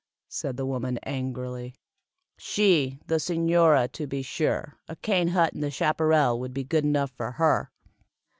said 0.29 0.57
the 0.57 0.65
woman, 0.65 0.97
angrily. 1.03 1.75
"She, 2.35 2.97
the 3.05 3.17
señora, 3.17 3.87
to 3.91 4.07
be 4.07 4.23
sure! 4.23 4.79
A 4.87 4.95
cane 4.95 5.27
hut 5.27 5.53
in 5.53 5.61
the 5.61 5.69
chaparral 5.69 6.39
would 6.39 6.55
be 6.55 6.63
good 6.63 6.83
enough 6.83 7.11
for 7.11 7.33
her." 7.33 7.71